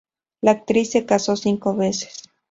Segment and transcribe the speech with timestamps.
[0.41, 2.23] La actriz se casó cinco veces.